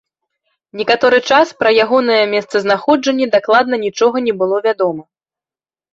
Некаторы 0.79 1.17
час 1.35 1.47
пра 1.59 1.69
ягонае 1.85 2.23
месцазнаходжанне 2.33 3.25
дакладна 3.39 3.75
нічога 3.87 4.17
не 4.29 4.33
было 4.41 4.57
вядома. 4.69 5.03